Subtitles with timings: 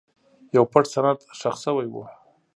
[0.55, 1.95] یو پټ سند ښخ شوی و.